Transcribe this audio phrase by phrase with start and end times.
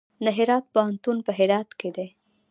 [0.25, 2.07] د هرات پوهنتون په هرات کې دی